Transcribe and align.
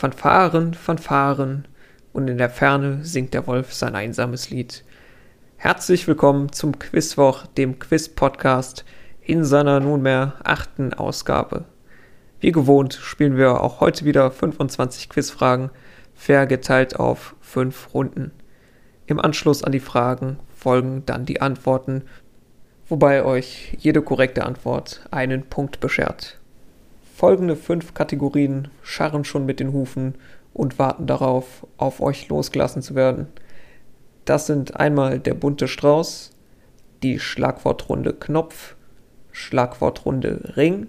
Fanfaren, 0.00 0.72
Fanfaren, 0.72 1.68
und 2.14 2.28
in 2.28 2.38
der 2.38 2.48
Ferne 2.48 3.04
singt 3.04 3.34
der 3.34 3.46
Wolf 3.46 3.74
sein 3.74 3.94
einsames 3.94 4.48
Lied. 4.48 4.82
Herzlich 5.58 6.08
willkommen 6.08 6.50
zum 6.52 6.78
Quizwoch, 6.78 7.46
dem 7.46 7.78
Quiz-Podcast 7.78 8.86
in 9.20 9.44
seiner 9.44 9.78
nunmehr 9.78 10.36
achten 10.42 10.94
Ausgabe. 10.94 11.66
Wie 12.40 12.50
gewohnt 12.50 12.94
spielen 12.94 13.36
wir 13.36 13.60
auch 13.60 13.80
heute 13.80 14.06
wieder 14.06 14.30
25 14.30 15.10
Quizfragen, 15.10 15.68
fair 16.14 16.46
geteilt 16.46 16.98
auf 16.98 17.36
fünf 17.42 17.92
Runden. 17.92 18.32
Im 19.04 19.20
Anschluss 19.20 19.62
an 19.62 19.72
die 19.72 19.80
Fragen 19.80 20.38
folgen 20.56 21.04
dann 21.04 21.26
die 21.26 21.42
Antworten, 21.42 22.04
wobei 22.88 23.22
euch 23.22 23.76
jede 23.78 24.00
korrekte 24.00 24.46
Antwort 24.46 25.06
einen 25.10 25.42
Punkt 25.42 25.78
beschert. 25.80 26.39
Folgende 27.20 27.54
fünf 27.54 27.92
Kategorien 27.92 28.68
scharren 28.80 29.24
schon 29.24 29.44
mit 29.44 29.60
den 29.60 29.74
Hufen 29.74 30.14
und 30.54 30.78
warten 30.78 31.06
darauf, 31.06 31.66
auf 31.76 32.00
euch 32.00 32.30
losgelassen 32.30 32.80
zu 32.80 32.94
werden. 32.94 33.26
Das 34.24 34.46
sind 34.46 34.80
einmal 34.80 35.18
der 35.18 35.34
bunte 35.34 35.68
Strauß, 35.68 36.30
die 37.02 37.18
Schlagwortrunde 37.18 38.14
Knopf, 38.14 38.74
Schlagwortrunde 39.32 40.54
Ring, 40.56 40.86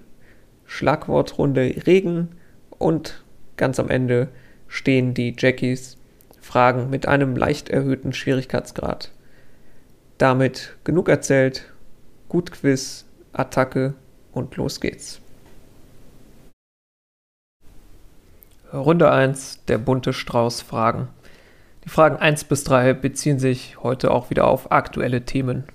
Schlagwortrunde 0.64 1.86
Regen 1.86 2.30
und 2.80 3.26
ganz 3.58 3.78
am 3.78 3.90
Ende 3.90 4.30
stehen 4.70 5.14
die 5.14 5.36
Jackies 5.38 5.98
Fragen 6.40 6.90
mit 6.90 7.10
einem 7.10 7.36
leicht 7.36 7.68
erhöhten 7.68 8.14
Schwierigkeitsgrad. 8.14 9.12
Damit 10.18 10.78
genug 10.86 11.10
erzählt, 11.10 11.74
gut 12.30 12.54
Quiz, 12.54 13.06
Attacke 13.34 13.96
und 14.32 14.56
los 14.56 14.80
geht's. 14.80 15.21
Runde 18.74 19.12
1, 19.12 19.66
der 19.66 19.78
bunte 19.78 20.14
Strauß 20.14 20.62
Fragen. 20.62 21.10
Die 21.84 21.90
Fragen 21.90 22.16
1 22.16 22.46
bis 22.46 22.64
3 22.64 22.94
beziehen 22.94 23.38
sich 23.38 23.78
heute 23.84 24.12
auch 24.12 24.30
wieder 24.30 24.48
auf 24.48 24.72
aktuelle 24.72 25.26
Themen. 25.26 25.66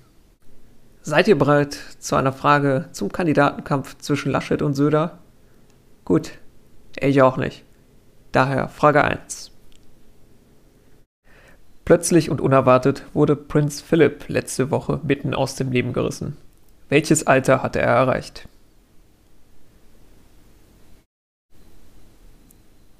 Seid 1.03 1.27
ihr 1.27 1.37
bereit 1.37 1.77
zu 1.99 2.15
einer 2.15 2.33
Frage 2.33 2.89
zum 2.93 3.11
Kandidatenkampf 3.11 3.97
zwischen 3.99 4.31
Laschet 4.31 4.61
und 4.63 4.73
Söder? 4.73 5.19
Gut, 6.05 6.31
ich 6.99 7.21
auch 7.21 7.37
nicht. 7.37 7.63
Daher 8.31 8.67
Frage 8.67 9.03
1. 9.03 9.51
Plötzlich 11.85 12.31
und 12.31 12.41
unerwartet 12.41 13.03
wurde 13.13 13.35
Prinz 13.35 13.79
Philipp 13.79 14.27
letzte 14.27 14.71
Woche 14.71 14.99
mitten 15.03 15.35
aus 15.35 15.55
dem 15.55 15.71
Leben 15.71 15.93
gerissen. 15.93 16.35
Welches 16.89 17.27
Alter 17.27 17.61
hatte 17.61 17.79
er 17.79 17.93
erreicht? 17.93 18.49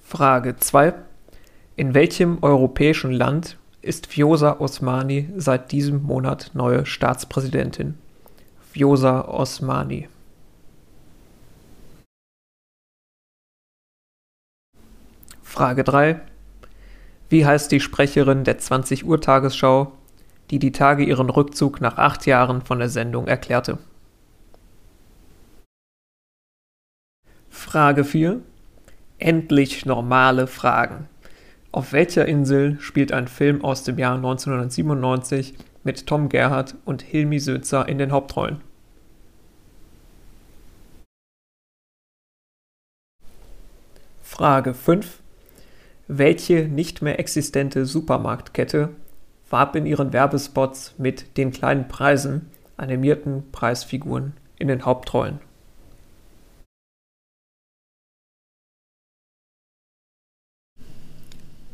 Frage 0.09 0.55
2. 0.55 0.93
In 1.75 1.93
welchem 1.93 2.37
europäischen 2.41 3.11
Land 3.11 3.57
ist 3.81 4.07
Vjosa 4.07 4.61
Osmani 4.61 5.27
seit 5.35 5.73
diesem 5.73 6.01
Monat 6.01 6.51
neue 6.53 6.85
Staatspräsidentin? 6.85 7.97
Vjosa 8.71 9.27
Osmani. 9.27 10.07
Frage 15.43 15.83
3. 15.83 16.21
Wie 17.27 17.45
heißt 17.45 17.69
die 17.73 17.81
Sprecherin 17.81 18.45
der 18.45 18.59
20 18.59 19.05
Uhr 19.05 19.19
Tagesschau, 19.19 19.91
die 20.51 20.59
die 20.59 20.71
Tage 20.71 21.03
ihren 21.03 21.29
Rückzug 21.29 21.81
nach 21.81 21.97
acht 21.97 22.25
Jahren 22.25 22.61
von 22.61 22.79
der 22.79 22.87
Sendung 22.87 23.27
erklärte? 23.27 23.77
Frage 27.49 28.05
4. 28.05 28.41
Endlich 29.19 29.85
normale 29.87 30.45
Fragen. 30.45 31.09
Auf 31.71 31.91
welcher 31.91 32.27
Insel 32.27 32.77
spielt 32.79 33.11
ein 33.11 33.27
Film 33.27 33.63
aus 33.63 33.83
dem 33.83 33.97
Jahr 33.97 34.15
1997 34.15 35.55
mit 35.83 36.05
Tom 36.05 36.29
Gerhardt 36.29 36.75
und 36.85 37.01
Hilmi 37.01 37.39
Sözer 37.39 37.87
in 37.89 37.97
den 37.97 38.11
Hauptrollen? 38.11 38.61
Frage 44.21 44.75
5. 44.75 45.19
Welche 46.07 46.67
nicht 46.67 47.01
mehr 47.01 47.19
existente 47.19 47.87
Supermarktkette 47.87 48.89
warb 49.49 49.75
in 49.75 49.87
ihren 49.87 50.13
Werbespots 50.13 50.93
mit 50.99 51.37
den 51.37 51.51
kleinen 51.51 51.87
Preisen 51.87 52.51
animierten 52.77 53.51
Preisfiguren 53.51 54.33
in 54.59 54.67
den 54.67 54.85
Hauptrollen? 54.85 55.39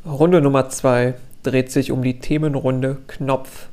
Runde 0.06 0.42
Nummer 0.42 0.68
2 0.68 1.14
dreht 1.44 1.72
sich 1.72 1.90
um 1.90 2.04
die 2.04 2.20
Themenrunde 2.20 2.98
Knopf. 3.08 3.68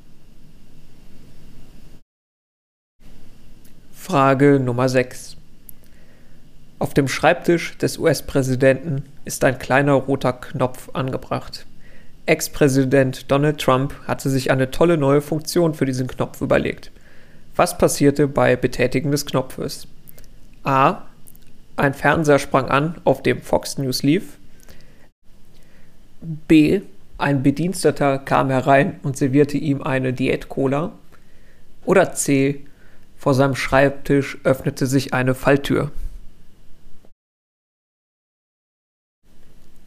Frage 3.92 4.60
Nummer 4.60 4.88
6. 4.88 5.36
Auf 6.78 6.94
dem 6.94 7.08
Schreibtisch 7.08 7.76
des 7.78 7.98
US-Präsidenten 7.98 9.06
ist 9.24 9.42
ein 9.42 9.58
kleiner 9.58 9.94
roter 9.94 10.32
Knopf 10.32 10.90
angebracht. 10.92 11.66
Ex-Präsident 12.26 13.28
Donald 13.28 13.60
Trump 13.60 13.92
hatte 14.06 14.30
sich 14.30 14.52
eine 14.52 14.70
tolle 14.70 14.96
neue 14.96 15.22
Funktion 15.22 15.74
für 15.74 15.84
diesen 15.84 16.06
Knopf 16.06 16.40
überlegt. 16.40 16.92
Was 17.56 17.76
passierte 17.76 18.28
bei 18.28 18.54
Betätigen 18.54 19.10
des 19.10 19.26
Knopfes? 19.26 19.88
A. 20.62 21.02
Ein 21.74 21.92
Fernseher 21.92 22.38
sprang 22.38 22.68
an, 22.68 23.00
auf 23.02 23.20
dem 23.20 23.42
Fox 23.42 23.78
News 23.78 24.04
lief. 24.04 24.38
B. 26.20 26.82
Ein 27.18 27.42
Bediensteter 27.42 28.18
kam 28.18 28.50
herein 28.50 29.00
und 29.02 29.16
servierte 29.16 29.58
ihm 29.58 29.82
eine 29.82 30.12
Diät-Cola. 30.12 30.92
Oder 31.84 32.12
C. 32.14 32.66
Vor 33.16 33.34
seinem 33.34 33.54
Schreibtisch 33.54 34.38
öffnete 34.44 34.86
sich 34.86 35.12
eine 35.12 35.34
Falltür. 35.34 35.90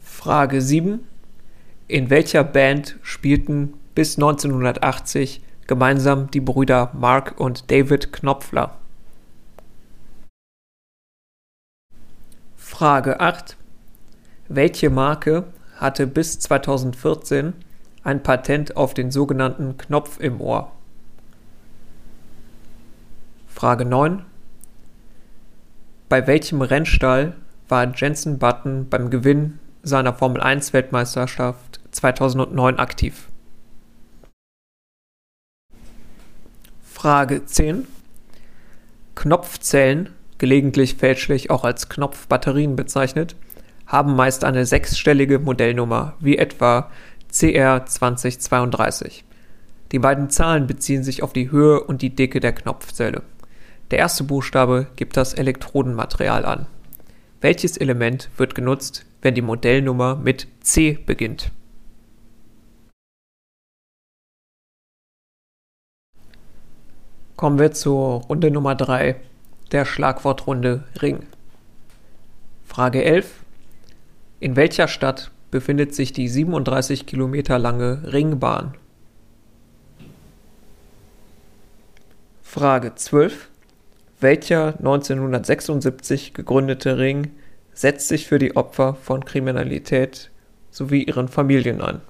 Frage 0.00 0.60
7. 0.60 1.00
In 1.88 2.10
welcher 2.10 2.44
Band 2.44 2.96
spielten 3.02 3.74
bis 3.94 4.16
1980 4.16 5.42
gemeinsam 5.66 6.30
die 6.30 6.40
Brüder 6.40 6.90
Mark 6.94 7.38
und 7.38 7.70
David 7.70 8.12
Knopfler? 8.12 8.78
Frage 12.56 13.20
8. 13.20 13.56
Welche 14.48 14.90
Marke 14.90 15.44
hatte 15.76 16.06
bis 16.06 16.38
2014 16.38 17.52
ein 18.02 18.22
Patent 18.22 18.76
auf 18.76 18.94
den 18.94 19.10
sogenannten 19.10 19.76
Knopf 19.78 20.20
im 20.20 20.40
Ohr. 20.40 20.72
Frage 23.48 23.84
9. 23.84 24.24
Bei 26.08 26.26
welchem 26.26 26.60
Rennstall 26.60 27.34
war 27.68 27.92
Jensen 27.94 28.38
Button 28.38 28.88
beim 28.88 29.10
Gewinn 29.10 29.58
seiner 29.82 30.12
Formel 30.12 30.42
1 30.42 30.72
Weltmeisterschaft 30.72 31.80
2009 31.92 32.78
aktiv? 32.78 33.28
Frage 36.82 37.44
10. 37.44 37.86
Knopfzellen, 39.14 40.10
gelegentlich 40.38 40.96
fälschlich 40.96 41.50
auch 41.50 41.64
als 41.64 41.88
Knopfbatterien 41.88 42.76
bezeichnet, 42.76 43.36
haben 43.94 44.16
meist 44.16 44.42
eine 44.42 44.66
sechsstellige 44.66 45.38
Modellnummer, 45.38 46.14
wie 46.18 46.36
etwa 46.36 46.90
CR2032. 47.32 49.22
Die 49.92 50.00
beiden 50.00 50.30
Zahlen 50.30 50.66
beziehen 50.66 51.04
sich 51.04 51.22
auf 51.22 51.32
die 51.32 51.52
Höhe 51.52 51.80
und 51.80 52.02
die 52.02 52.10
Dicke 52.10 52.40
der 52.40 52.52
Knopfzelle. 52.52 53.22
Der 53.92 54.00
erste 54.00 54.24
Buchstabe 54.24 54.88
gibt 54.96 55.16
das 55.16 55.32
Elektrodenmaterial 55.32 56.44
an. 56.44 56.66
Welches 57.40 57.76
Element 57.76 58.30
wird 58.36 58.56
genutzt, 58.56 59.06
wenn 59.22 59.36
die 59.36 59.42
Modellnummer 59.42 60.16
mit 60.16 60.48
C 60.60 60.98
beginnt? 61.06 61.52
Kommen 67.36 67.60
wir 67.60 67.70
zur 67.70 68.22
Runde 68.22 68.50
Nummer 68.50 68.74
3, 68.74 69.14
der 69.70 69.84
Schlagwortrunde 69.84 70.82
Ring. 71.00 71.20
Frage 72.64 73.04
11. 73.04 73.43
In 74.44 74.56
welcher 74.56 74.88
Stadt 74.88 75.30
befindet 75.50 75.94
sich 75.94 76.12
die 76.12 76.28
37 76.28 77.06
Kilometer 77.06 77.58
lange 77.58 78.12
Ringbahn? 78.12 78.76
Frage 82.42 82.94
12. 82.94 83.48
Welcher 84.20 84.74
1976 84.80 86.34
gegründete 86.34 86.98
Ring 86.98 87.30
setzt 87.72 88.08
sich 88.08 88.26
für 88.26 88.38
die 88.38 88.54
Opfer 88.54 88.96
von 88.96 89.24
Kriminalität 89.24 90.30
sowie 90.70 91.04
ihren 91.04 91.28
Familien 91.28 91.80
ein? 91.80 92.02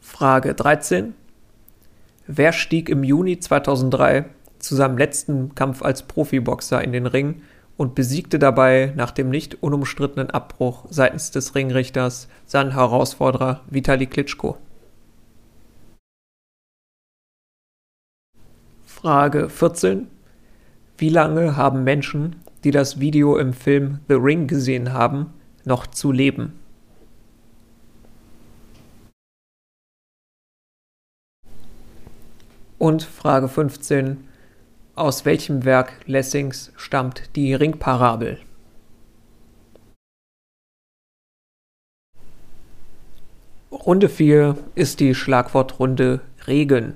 Frage 0.00 0.54
13. 0.54 1.12
Wer 2.26 2.54
stieg 2.54 2.88
im 2.88 3.04
Juni 3.04 3.38
2003 3.38 4.24
zu 4.60 4.74
seinem 4.74 4.96
letzten 4.96 5.54
Kampf 5.54 5.82
als 5.82 6.04
Profiboxer 6.04 6.82
in 6.82 6.92
den 6.92 7.04
Ring 7.04 7.42
und 7.76 7.94
besiegte 7.94 8.38
dabei 8.38 8.92
nach 8.96 9.10
dem 9.10 9.30
nicht 9.30 9.62
unumstrittenen 9.62 10.30
Abbruch 10.30 10.86
seitens 10.90 11.30
des 11.30 11.54
Ringrichters 11.54 12.28
seinen 12.46 12.72
Herausforderer 12.72 13.62
Vitali 13.68 14.06
Klitschko. 14.06 14.58
Frage 18.84 19.48
14. 19.50 20.08
Wie 20.96 21.08
lange 21.08 21.56
haben 21.56 21.84
Menschen, 21.84 22.36
die 22.62 22.70
das 22.70 23.00
Video 23.00 23.36
im 23.36 23.52
Film 23.52 23.98
The 24.08 24.14
Ring 24.14 24.46
gesehen 24.46 24.92
haben, 24.92 25.34
noch 25.64 25.86
zu 25.86 26.12
leben? 26.12 26.58
Und 32.78 33.02
Frage 33.02 33.48
15. 33.48 34.28
Aus 34.96 35.24
welchem 35.24 35.64
Werk 35.64 35.92
Lessings 36.06 36.70
stammt 36.76 37.34
die 37.34 37.52
Ringparabel? 37.52 38.38
Runde 43.72 44.08
4 44.08 44.56
ist 44.76 45.00
die 45.00 45.16
Schlagwortrunde 45.16 46.20
Regen. 46.46 46.94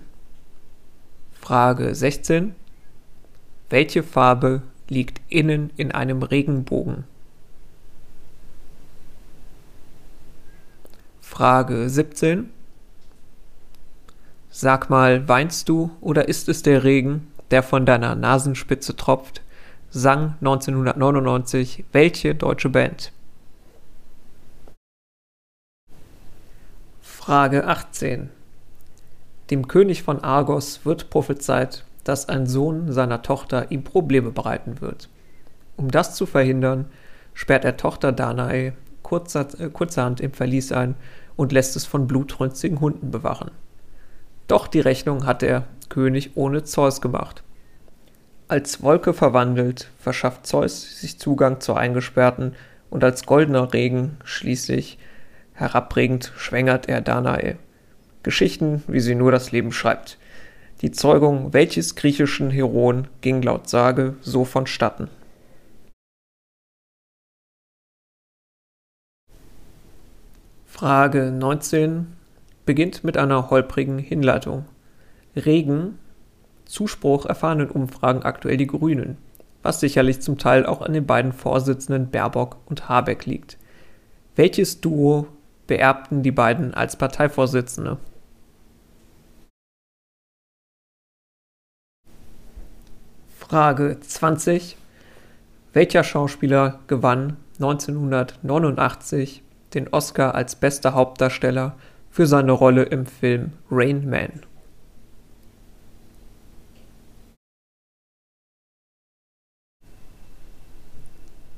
Frage 1.32 1.92
16. 1.92 2.54
Welche 3.68 4.04
Farbe 4.04 4.62
liegt 4.88 5.20
innen 5.28 5.72
in 5.76 5.90
einem 5.90 6.22
Regenbogen? 6.22 7.02
Frage 11.20 11.90
17. 11.90 12.50
Sag 14.50 14.88
mal, 14.88 15.26
weinst 15.28 15.68
du 15.68 15.90
oder 16.00 16.28
ist 16.28 16.48
es 16.48 16.62
der 16.62 16.84
Regen, 16.84 17.26
der 17.50 17.62
von 17.62 17.86
deiner 17.86 18.14
Nasenspitze 18.14 18.96
tropft? 18.96 19.42
Sang 19.90 20.34
1999 20.40 21.84
welche 21.92 22.34
deutsche 22.34 22.68
Band? 22.68 23.12
Frage 27.00 27.66
18. 27.66 28.30
Dem 29.50 29.68
König 29.68 30.02
von 30.02 30.22
Argos 30.22 30.84
wird 30.84 31.10
prophezeit, 31.10 31.84
dass 32.04 32.28
ein 32.28 32.46
Sohn 32.46 32.92
seiner 32.92 33.22
Tochter 33.22 33.70
ihm 33.70 33.84
Probleme 33.84 34.30
bereiten 34.30 34.80
wird. 34.80 35.08
Um 35.76 35.90
das 35.90 36.14
zu 36.14 36.26
verhindern, 36.26 36.86
sperrt 37.34 37.64
er 37.64 37.76
Tochter 37.76 38.12
Danae 38.12 38.72
kurzer, 39.02 39.46
äh, 39.58 39.70
kurzerhand 39.70 40.20
im 40.20 40.32
Verlies 40.32 40.72
ein 40.72 40.94
und 41.36 41.52
lässt 41.52 41.76
es 41.76 41.86
von 41.86 42.06
blutrünstigen 42.06 42.80
Hunden 42.80 43.10
bewachen. 43.10 43.50
Doch 44.48 44.66
die 44.66 44.80
Rechnung 44.80 45.26
hat 45.26 45.42
der 45.42 45.64
König 45.90 46.32
ohne 46.34 46.64
Zeus 46.64 47.00
gemacht. 47.00 47.42
Als 48.48 48.82
Wolke 48.82 49.12
verwandelt, 49.12 49.90
verschafft 49.98 50.46
Zeus 50.46 51.00
sich 51.00 51.18
Zugang 51.18 51.60
zur 51.60 51.78
eingesperrten 51.78 52.56
und 52.88 53.04
als 53.04 53.26
goldener 53.26 53.74
Regen 53.74 54.16
schließlich 54.24 54.98
herabregend 55.52 56.32
schwängert 56.36 56.88
er 56.88 57.02
Danae. 57.02 57.56
Geschichten, 58.22 58.82
wie 58.88 59.00
sie 59.00 59.14
nur 59.14 59.30
das 59.30 59.52
Leben 59.52 59.70
schreibt. 59.70 60.18
Die 60.80 60.92
Zeugung 60.92 61.52
welches 61.52 61.94
griechischen 61.94 62.50
Heroen 62.50 63.08
ging 63.20 63.42
laut 63.42 63.68
Sage 63.68 64.16
so 64.22 64.46
vonstatten. 64.46 65.10
Frage 70.64 71.32
19 71.32 72.17
beginnt 72.68 73.02
mit 73.02 73.16
einer 73.16 73.48
holprigen 73.48 73.98
Hinleitung. 73.98 74.66
Regen, 75.34 75.98
Zuspruch 76.66 77.24
erfahren 77.24 77.60
in 77.60 77.70
Umfragen 77.70 78.24
aktuell 78.24 78.58
die 78.58 78.66
Grünen, 78.66 79.16
was 79.62 79.80
sicherlich 79.80 80.20
zum 80.20 80.36
Teil 80.36 80.66
auch 80.66 80.82
an 80.82 80.92
den 80.92 81.06
beiden 81.06 81.32
Vorsitzenden 81.32 82.10
Baerbock 82.10 82.58
und 82.66 82.90
Habeck 82.90 83.24
liegt. 83.24 83.56
Welches 84.36 84.82
Duo 84.82 85.28
beerbten 85.66 86.22
die 86.22 86.30
beiden 86.30 86.74
als 86.74 86.96
Parteivorsitzende? 86.96 87.96
Frage 93.34 93.98
20. 93.98 94.76
Welcher 95.72 96.04
Schauspieler 96.04 96.80
gewann 96.86 97.38
1989 97.60 99.42
den 99.72 99.88
Oscar 99.88 100.34
als 100.34 100.54
bester 100.54 100.92
Hauptdarsteller 100.92 101.74
für 102.10 102.26
seine 102.26 102.52
Rolle 102.52 102.84
im 102.84 103.06
Film 103.06 103.52
Rain 103.70 104.08
Man. 104.08 104.42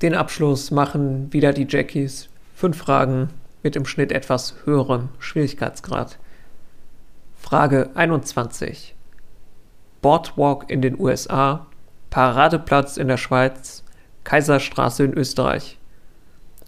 Den 0.02 0.14
Abschluss 0.14 0.70
machen 0.70 1.31
wieder 1.31 1.52
die 1.52 1.67
Jackies. 1.69 2.31
Fünf 2.55 2.79
Fragen 2.79 3.29
mit 3.62 3.76
im 3.76 3.85
Schnitt 3.85 4.12
etwas 4.12 4.55
höherem 4.64 5.11
Schwierigkeitsgrad. 5.19 6.19
Frage 7.38 7.91
21. 7.94 8.94
Boardwalk 10.00 10.70
in 10.70 10.81
den 10.81 10.99
USA, 10.99 11.67
Paradeplatz 12.08 12.97
in 12.97 13.08
der 13.08 13.19
Schweiz, 13.19 13.85
Kaiserstraße 14.25 15.05
in 15.05 15.12
Österreich. 15.12 15.79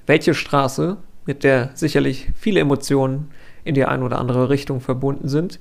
Welche 0.06 0.34
Straße, 0.34 0.98
mit 1.24 1.44
der 1.44 1.70
sicherlich 1.74 2.28
viele 2.34 2.60
Emotionen 2.60 3.30
in 3.64 3.74
die 3.74 3.84
eine 3.84 4.04
oder 4.04 4.18
andere 4.18 4.48
Richtung 4.48 4.80
verbunden 4.80 5.28
sind, 5.28 5.58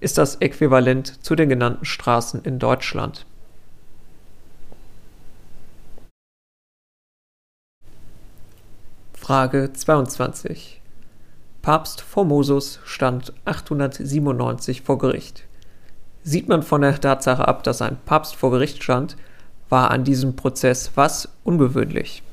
ist 0.00 0.18
das 0.18 0.36
Äquivalent 0.36 1.24
zu 1.24 1.34
den 1.34 1.48
genannten 1.48 1.84
Straßen 1.84 2.42
in 2.42 2.58
Deutschland. 2.58 3.24
Frage 9.12 9.72
22. 9.72 10.80
Papst 11.62 12.00
Formosus 12.00 12.80
stand 12.84 13.32
897 13.44 14.82
vor 14.82 14.98
Gericht. 14.98 15.44
Sieht 16.24 16.48
man 16.48 16.64
von 16.64 16.80
der 16.80 17.00
Tatsache 17.00 17.46
ab, 17.46 17.62
dass 17.62 17.82
ein 17.82 17.98
Papst 18.04 18.34
vor 18.34 18.50
Gericht 18.50 18.82
stand, 18.82 19.16
war 19.68 19.92
an 19.92 20.02
diesem 20.02 20.34
Prozess 20.34 20.90
was 20.96 21.28
ungewöhnlich? 21.44 22.24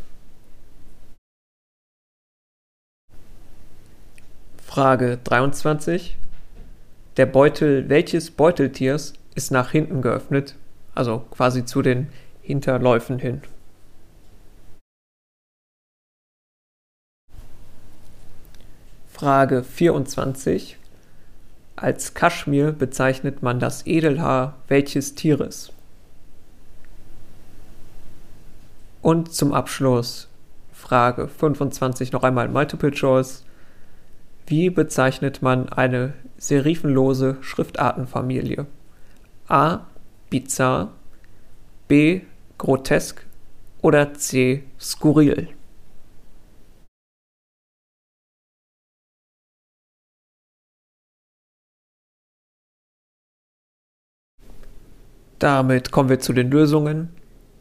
Frage 4.69 5.17
23. 5.23 6.15
Der 7.17 7.25
Beutel 7.25 7.89
welches 7.89 8.29
Beuteltiers 8.29 9.13
ist 9.33 9.49
nach 9.49 9.71
hinten 9.71 10.03
geöffnet, 10.03 10.53
also 10.93 11.25
quasi 11.31 11.65
zu 11.65 11.81
den 11.81 12.09
Hinterläufen 12.43 13.17
hin? 13.17 13.41
Frage 19.11 19.63
24. 19.63 20.77
Als 21.75 22.13
Kaschmir 22.13 22.71
bezeichnet 22.71 23.41
man 23.41 23.59
das 23.59 23.87
Edelhaar 23.87 24.55
welches 24.67 25.15
Tieres? 25.15 25.73
Und 29.01 29.33
zum 29.33 29.51
Abschluss 29.51 30.27
Frage 30.71 31.27
25 31.27 32.11
noch 32.11 32.21
einmal 32.21 32.47
Multiple 32.49 32.91
Choice. 32.91 33.43
Wie 34.49 34.71
bezeichnet 34.71 35.43
man 35.43 35.69
eine 35.69 36.15
serifenlose 36.37 37.37
Schriftartenfamilie? 37.41 38.65
A. 39.47 39.85
Bizarr, 40.31 40.91
B. 41.87 42.21
Grotesk 42.57 43.27
oder 43.83 44.15
C. 44.15 44.63
Skurril? 44.79 45.49
Damit 55.37 55.91
kommen 55.91 56.09
wir 56.09 56.19
zu 56.19 56.33
den 56.33 56.49
Lösungen. 56.49 57.09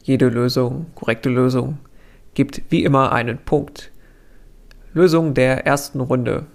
Jede 0.01 0.29
Lösung, 0.29 0.87
korrekte 0.95 1.29
Lösung, 1.29 1.77
gibt 2.33 2.63
wie 2.71 2.83
immer 2.83 3.11
einen 3.11 3.37
Punkt. 3.37 3.91
Lösung 4.93 5.35
der 5.35 5.67
ersten 5.67 6.01
Runde. 6.01 6.47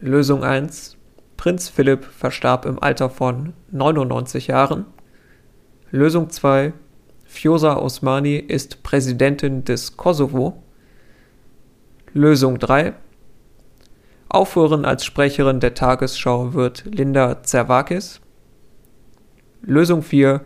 Lösung 0.00 0.44
1. 0.44 0.96
Prinz 1.36 1.68
Philipp 1.68 2.04
verstarb 2.04 2.66
im 2.66 2.80
Alter 2.80 3.10
von 3.10 3.52
99 3.72 4.46
Jahren. 4.46 4.86
Lösung 5.90 6.30
2. 6.30 6.72
Fjosa 7.24 7.76
Osmani 7.76 8.36
ist 8.36 8.84
Präsidentin 8.84 9.64
des 9.64 9.96
Kosovo. 9.96 10.62
Lösung 12.12 12.60
3. 12.60 12.94
Aufhören 14.28 14.84
als 14.84 15.04
Sprecherin 15.04 15.58
der 15.58 15.74
Tagesschau 15.74 16.54
wird 16.54 16.84
Linda 16.84 17.42
Zervakis. 17.42 18.20
Lösung 19.62 20.02
4. 20.02 20.42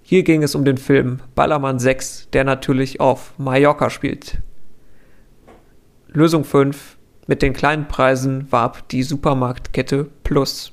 Hier 0.00 0.22
ging 0.22 0.42
es 0.42 0.54
um 0.54 0.64
den 0.64 0.78
Film 0.78 1.20
Ballermann 1.34 1.78
6, 1.78 2.30
der 2.30 2.44
natürlich 2.44 2.98
auf 3.00 3.34
Mallorca 3.36 3.90
spielt. 3.90 4.38
Lösung 6.08 6.44
5. 6.44 6.95
Mit 7.28 7.42
den 7.42 7.54
kleinen 7.54 7.88
Preisen 7.88 8.50
warb 8.52 8.88
die 8.90 9.02
Supermarktkette 9.02 10.04
Plus. 10.22 10.72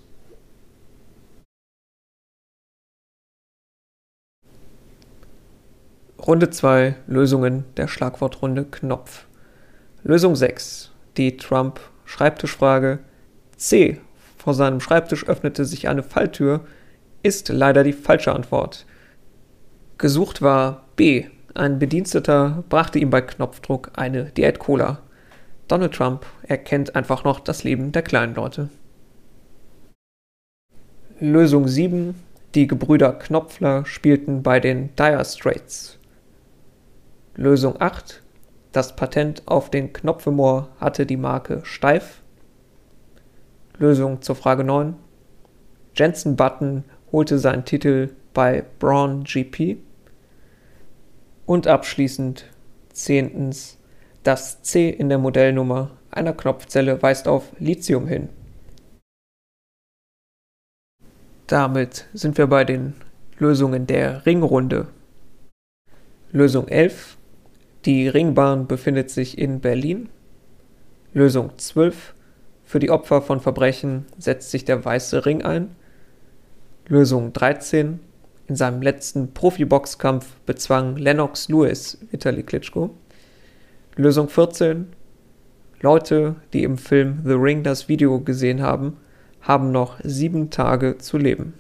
Runde 6.20 6.52
2 6.52 6.96
Lösungen 7.08 7.66
der 7.76 7.88
Schlagwortrunde 7.88 8.66
Knopf. 8.66 9.26
Lösung 10.04 10.36
6. 10.36 10.92
Die 11.18 11.38
Trump-Schreibtischfrage. 11.38 13.00
C. 13.58 14.00
Vor 14.38 14.54
seinem 14.54 14.80
Schreibtisch 14.80 15.28
öffnete 15.28 15.66
sich 15.66 15.88
eine 15.88 16.04
Falltür, 16.04 16.62
ist 17.24 17.50
leider 17.50 17.84
die 17.84 17.94
falsche 17.94 18.32
Antwort. 18.32 18.86
Gesucht 19.98 20.44
war 20.44 20.86
B. 20.98 21.26
Ein 21.56 21.80
Bediensteter 21.80 22.64
brachte 22.70 23.00
ihm 23.00 23.10
bei 23.10 23.22
Knopfdruck 23.22 23.92
eine 23.96 24.26
Diät 24.26 24.60
Cola. 24.60 25.02
Donald 25.74 25.96
Trump 25.96 26.28
erkennt 26.44 26.96
einfach 26.96 27.24
noch 27.24 27.40
das 27.40 27.64
Leben 27.64 27.92
der 27.92 28.04
kleinen 28.04 28.36
Leute. 28.36 28.70
Lösung 31.20 31.68
7. 31.68 32.14
Die 32.54 32.68
Gebrüder 32.68 33.12
Knopfler 33.14 33.84
spielten 33.84 34.44
bei 34.44 34.60
den 34.60 34.96
Dire 34.96 35.26
Straits. 35.26 35.98
Lösung 37.34 37.82
8. 37.82 38.22
Das 38.72 38.96
Patent 38.96 39.42
auf 39.48 39.72
den 39.72 39.92
Knopfemor 39.94 40.70
hatte 40.80 41.08
die 41.08 41.18
Marke 41.18 41.62
Steif. 41.64 42.22
Lösung 43.80 44.22
zur 44.22 44.36
Frage 44.36 44.64
9. 44.64 44.94
Jensen 45.96 46.36
Button 46.36 46.84
holte 47.12 47.40
seinen 47.40 47.66
Titel 47.66 48.12
bei 48.36 48.64
Braun 48.78 49.24
GP. 49.24 49.78
Und 51.48 51.66
abschließend 51.66 52.46
zehntens. 52.94 53.80
Das 54.24 54.62
C 54.62 54.90
in 54.90 55.10
der 55.10 55.18
Modellnummer 55.18 55.92
einer 56.10 56.32
Knopfzelle 56.32 57.02
weist 57.02 57.28
auf 57.28 57.52
Lithium 57.60 58.08
hin. 58.08 58.30
Damit 61.48 62.08
sind 62.14 62.38
wir 62.38 62.48
bei 62.48 62.64
den 62.64 62.94
Lösungen 63.38 63.86
der 63.86 64.26
Ringrunde. 64.26 64.88
Lösung 66.32 66.70
11. 66.70 67.18
Die 67.84 68.08
Ringbahn 68.08 68.66
befindet 68.66 69.10
sich 69.10 69.38
in 69.38 69.60
Berlin. 69.60 70.08
Lösung 71.14 71.52
12. 71.58 72.16
Für 72.64 72.80
die 72.80 72.92
Opfer 72.92 73.22
von 73.22 73.42
Verbrechen 73.42 74.06
setzt 74.18 74.52
sich 74.52 74.64
der 74.64 74.86
Weiße 74.86 75.26
Ring 75.26 75.42
ein. 75.44 75.76
Lösung 76.88 77.34
13. 77.34 78.00
In 78.48 78.56
seinem 78.56 78.82
letzten 78.82 79.34
Profiboxkampf 79.34 80.40
bezwang 80.46 80.96
Lennox 80.96 81.50
Lewis 81.50 81.98
Vitali 82.10 82.44
Klitschko. 82.44 82.92
Lösung 83.96 84.28
14. 84.28 84.88
Leute, 85.82 86.36
die 86.52 86.64
im 86.64 86.80
Film 86.80 87.22
The 87.24 87.34
Ring 87.34 87.62
das 87.62 87.88
Video 87.88 88.20
gesehen 88.20 88.64
haben, 88.64 88.98
haben 89.42 89.72
noch 89.72 90.00
sieben 90.04 90.50
Tage 90.50 90.98
zu 90.98 91.20
leben. 91.20 91.54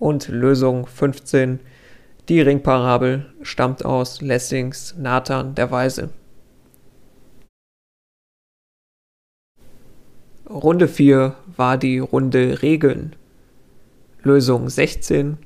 Und 0.00 0.26
Lösung 0.26 0.86
15. 0.86 1.60
Die 2.28 2.40
Ringparabel 2.40 3.26
stammt 3.42 3.84
aus 3.84 4.20
Lessings 4.20 4.96
Nathan 4.98 5.54
der 5.54 5.70
Weise. 5.70 6.10
Runde 10.48 10.88
4 10.88 11.36
war 11.56 11.78
die 11.78 12.00
Runde 12.00 12.62
Regeln. 12.62 13.14
Lösung 14.24 14.68
16. 14.68 15.38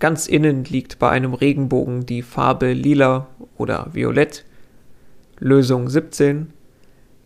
Ganz 0.00 0.26
innen 0.26 0.64
liegt 0.64 0.98
bei 0.98 1.10
einem 1.10 1.32
Regenbogen 1.32 2.06
die 2.06 2.22
Farbe 2.22 2.72
lila 2.72 3.28
oder 3.56 3.86
violett. 3.92 4.44
Lösung 5.40 5.88
17. 5.88 6.52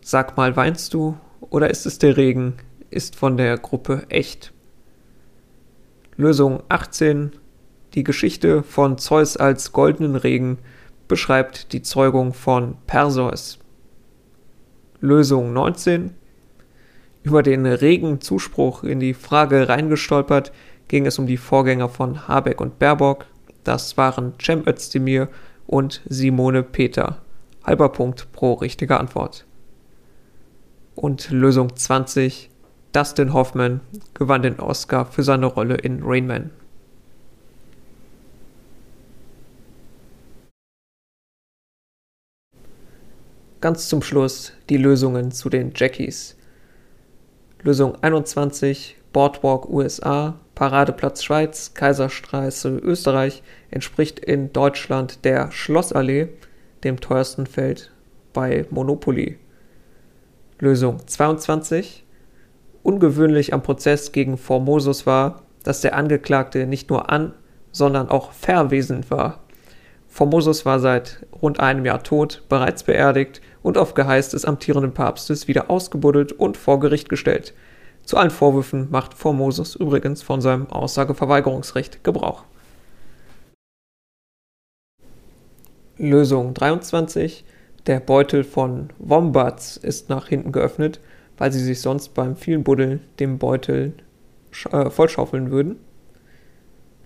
Sag 0.01 0.35
mal, 0.35 0.55
weinst 0.55 0.95
du 0.95 1.17
oder 1.41 1.69
ist 1.69 1.85
es 1.85 1.99
der 1.99 2.17
Regen? 2.17 2.55
Ist 2.89 3.15
von 3.15 3.37
der 3.37 3.57
Gruppe 3.57 4.05
echt. 4.09 4.51
Lösung 6.17 6.63
18. 6.69 7.33
Die 7.93 8.03
Geschichte 8.03 8.63
von 8.63 8.97
Zeus 8.97 9.37
als 9.37 9.71
goldenen 9.73 10.15
Regen 10.15 10.57
beschreibt 11.07 11.71
die 11.71 11.83
Zeugung 11.83 12.33
von 12.33 12.77
Perseus. 12.87 13.59
Lösung 15.01 15.53
19. 15.53 16.15
Über 17.21 17.43
den 17.43 17.67
regen 17.67 18.21
Zuspruch 18.21 18.83
in 18.83 18.99
die 18.99 19.13
Frage 19.13 19.69
reingestolpert 19.69 20.51
ging 20.87 21.05
es 21.05 21.19
um 21.19 21.27
die 21.27 21.37
Vorgänger 21.37 21.89
von 21.89 22.27
Habeck 22.27 22.59
und 22.59 22.79
Baerbock. 22.79 23.27
Das 23.63 23.97
waren 23.97 24.33
Cem 24.41 24.67
Özdemir 24.67 25.29
und 25.67 26.01
Simone 26.09 26.63
Peter. 26.63 27.21
Halber 27.69 27.89
Punkt 27.89 28.31
pro 28.31 28.53
richtige 28.53 28.99
Antwort. 28.99 29.45
Und 30.95 31.29
Lösung 31.29 31.75
20. 31.75 32.49
Dustin 32.93 33.31
Hoffman 33.31 33.81
gewann 34.15 34.41
den 34.41 34.59
Oscar 34.59 35.05
für 35.05 35.21
seine 35.21 35.45
Rolle 35.45 35.75
in 35.75 36.01
Rain 36.01 36.25
Man. 36.25 36.49
Ganz 43.61 43.87
zum 43.87 44.01
Schluss 44.01 44.53
die 44.69 44.77
Lösungen 44.77 45.31
zu 45.31 45.49
den 45.49 45.71
Jackies. 45.75 46.37
Lösung 47.61 48.01
21 48.01 48.97
Boardwalk 49.13 49.69
USA, 49.69 50.39
Paradeplatz 50.55 51.23
Schweiz, 51.23 51.75
Kaiserstraße 51.75 52.79
Österreich 52.79 53.43
entspricht 53.69 54.17
in 54.17 54.51
Deutschland 54.53 55.23
der 55.23 55.51
Schlossallee, 55.51 56.29
dem 56.83 56.99
teuersten 56.99 57.45
Feld 57.45 57.91
bei 58.33 58.65
Monopoly. 58.69 59.37
Lösung 60.59 61.05
22 61.05 62.05
Ungewöhnlich 62.81 63.53
am 63.53 63.61
Prozess 63.61 64.11
gegen 64.11 64.37
Formosus 64.37 65.05
war, 65.05 65.43
dass 65.63 65.81
der 65.81 65.95
Angeklagte 65.95 66.65
nicht 66.65 66.89
nur 66.89 67.09
an, 67.09 67.33
sondern 67.71 68.09
auch 68.09 68.31
verwesend 68.31 69.11
war. 69.11 69.39
Formosus 70.07 70.65
war 70.65 70.79
seit 70.79 71.25
rund 71.41 71.59
einem 71.59 71.85
Jahr 71.85 72.03
tot, 72.03 72.43
bereits 72.49 72.83
beerdigt 72.83 73.41
und 73.61 73.77
auf 73.77 73.93
Geheiß 73.93 74.29
des 74.29 74.45
amtierenden 74.45 74.93
Papstes 74.93 75.47
wieder 75.47 75.69
ausgebuddelt 75.69 76.31
und 76.31 76.57
vor 76.57 76.79
Gericht 76.79 77.09
gestellt. 77.09 77.53
Zu 78.03 78.17
allen 78.17 78.31
Vorwürfen 78.31 78.87
macht 78.89 79.13
Formosus 79.13 79.75
übrigens 79.75 80.23
von 80.23 80.41
seinem 80.41 80.67
Aussageverweigerungsrecht 80.67 82.03
Gebrauch. 82.03 82.43
Lösung 85.99 86.53
23. 86.53 87.43
Der 87.85 87.99
Beutel 87.99 88.45
von 88.45 88.89
Wombats 88.99 89.75
ist 89.75 90.07
nach 90.07 90.29
hinten 90.29 90.53
geöffnet, 90.53 91.01
weil 91.37 91.51
sie 91.51 91.59
sich 91.59 91.81
sonst 91.81 92.13
beim 92.13 92.37
vielen 92.37 92.63
Buddeln 92.63 93.01
den 93.19 93.37
Beutel 93.37 93.93
äh, 94.71 94.89
vollschaufeln 94.89 95.51
würden. 95.51 95.75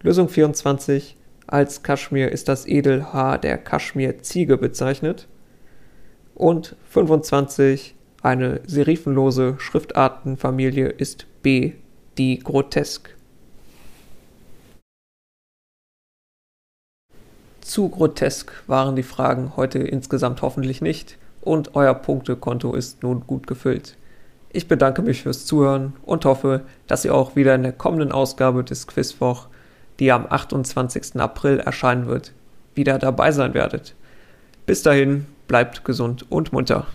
Lösung 0.04 0.30
24. 0.30 1.18
Als 1.48 1.82
Kaschmir 1.82 2.32
ist 2.32 2.48
das 2.48 2.68
Edelhaar 2.68 3.40
der 3.40 3.58
Kaschmir-Ziege 3.58 4.58
bezeichnet. 4.58 5.28
Und 6.36 6.76
25. 6.90 7.96
Eine 8.22 8.62
serifenlose 8.68 9.56
Schriftartenfamilie 9.58 10.88
ist 10.88 11.26
B, 11.42 11.74
die 12.20 12.40
grotesk. 12.40 13.16
Zu 17.64 17.88
grotesk 17.88 18.52
waren 18.68 18.96
die 18.96 19.04
Fragen 19.04 19.54
heute 19.56 19.80
insgesamt 19.80 20.42
hoffentlich 20.42 20.82
nicht 20.82 21.18
und 21.42 21.76
euer 21.76 21.94
Punktekonto 21.94 22.74
ist 22.74 23.04
nun 23.04 23.26
gut 23.26 23.48
gefüllt. 23.48 23.96
Ich 24.52 24.68
bedanke 24.68 25.02
mich 25.02 25.24
fürs 25.24 25.46
Zuhören 25.46 25.94
und 26.04 26.26
hoffe, 26.26 26.62
dass 26.88 27.06
ihr 27.06 27.16
auch 27.16 27.38
wieder 27.38 27.56
in 27.56 27.64
der 27.64 27.72
kommenden 27.72 28.12
Ausgabe 28.12 28.64
des 28.64 28.86
Quizwoch 28.86 29.48
die 30.00 30.12
am 30.12 30.26
28. 30.28 31.20
April 31.22 31.60
erscheinen 31.60 32.08
wird, 32.08 32.34
wieder 32.76 32.98
dabei 33.00 33.32
sein 33.32 33.54
werdet. 33.54 33.96
Bis 34.66 34.82
dahin, 34.82 35.26
bleibt 35.48 35.86
gesund 35.86 36.30
und 36.32 36.52
munter. 36.52 36.88